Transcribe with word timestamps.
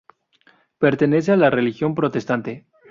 Pertenece 0.79 1.31
a 1.31 1.37
la 1.37 1.51
religión 1.51 1.93
protestante. 1.93 2.65